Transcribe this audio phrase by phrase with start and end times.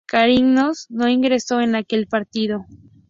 [0.07, 2.65] Carlinhos no ingreso en aquel partido.